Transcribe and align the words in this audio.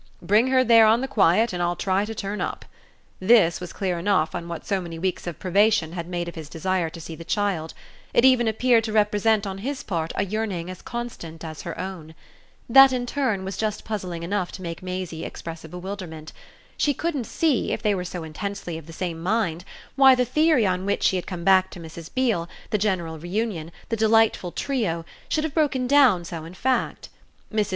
"Bring 0.23 0.47
her 0.47 0.63
there 0.63 0.87
on 0.87 1.01
the 1.01 1.07
quiet 1.07 1.53
and 1.53 1.61
I'll 1.61 1.75
try 1.75 2.05
to 2.05 2.15
turn 2.15 2.41
up" 2.41 2.65
this 3.19 3.61
was 3.61 3.71
clear 3.71 3.99
enough 3.99 4.33
on 4.33 4.47
what 4.47 4.65
so 4.65 4.81
many 4.81 4.97
weeks 4.97 5.27
of 5.27 5.37
privation 5.37 5.91
had 5.91 6.07
made 6.07 6.27
of 6.27 6.33
his 6.33 6.49
desire 6.49 6.89
to 6.89 6.99
see 6.99 7.13
the 7.15 7.23
child: 7.23 7.75
it 8.11 8.25
even 8.25 8.47
appeared 8.47 8.83
to 8.85 8.93
represent 8.93 9.45
on 9.45 9.59
his 9.59 9.83
part 9.83 10.11
a 10.15 10.25
yearning 10.25 10.71
as 10.71 10.81
constant 10.81 11.45
as 11.45 11.61
her 11.61 11.79
own. 11.79 12.15
That 12.67 12.91
in 12.91 13.05
turn 13.05 13.45
was 13.45 13.57
just 13.57 13.85
puzzling 13.85 14.23
enough 14.23 14.51
to 14.53 14.63
make 14.63 14.81
Maisie 14.81 15.23
express 15.23 15.63
a 15.63 15.69
bewilderment. 15.69 16.33
She 16.77 16.95
couldn't 16.95 17.25
see, 17.27 17.71
if 17.71 17.83
they 17.83 17.93
were 17.93 18.03
so 18.03 18.23
intensely 18.23 18.79
of 18.79 18.87
the 18.87 18.93
same 18.93 19.21
mind, 19.21 19.63
why 19.95 20.15
the 20.15 20.25
theory 20.25 20.65
on 20.65 20.87
which 20.87 21.03
she 21.03 21.15
had 21.17 21.27
come 21.27 21.43
back 21.43 21.69
to 21.69 21.79
Mrs. 21.79 22.11
Beale, 22.11 22.49
the 22.71 22.79
general 22.79 23.19
reunion, 23.19 23.71
the 23.89 23.95
delightful 23.97 24.51
trio, 24.51 25.05
should 25.29 25.43
have 25.43 25.53
broken 25.53 25.85
down 25.85 26.25
so 26.25 26.43
in 26.43 26.55
fact. 26.55 27.09
Mrs. 27.53 27.69